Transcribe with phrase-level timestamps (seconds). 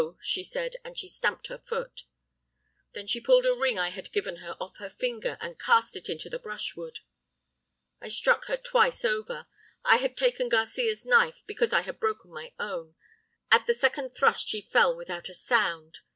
[0.19, 2.05] she said, and she stamped her foot.
[2.93, 6.09] "Then she pulled a ring I had given her off her finger, and cast it
[6.09, 7.01] into the brushwood.
[8.01, 9.45] "I struck her twice over
[9.85, 12.95] I had taken Garcia's knife, because I had broken my own.
[13.51, 15.99] At the second thrust she fell without a sound.